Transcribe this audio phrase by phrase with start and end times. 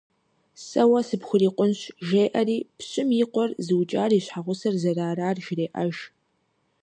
[0.65, 5.95] Сэ уэ сыпхурикъунщ жеӀэри, пщым и къуэр зыукӀар и щхьэгъусэр зэрыарар жреӀэж.